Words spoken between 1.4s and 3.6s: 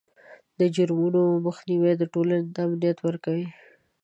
مخنیوی ټولنې ته امنیت ورکوي.